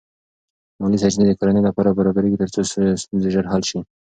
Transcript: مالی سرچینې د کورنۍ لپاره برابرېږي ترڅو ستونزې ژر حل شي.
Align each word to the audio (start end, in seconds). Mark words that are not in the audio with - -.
مالی 0.79 0.97
سرچینې 1.01 1.25
د 1.27 1.33
کورنۍ 1.39 1.61
لپاره 1.65 1.95
برابرېږي 1.97 2.37
ترڅو 2.41 2.59
ستونزې 3.01 3.29
ژر 3.33 3.45
حل 3.51 3.61
شي. 3.69 3.79